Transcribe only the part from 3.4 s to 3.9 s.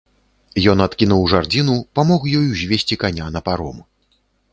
паром.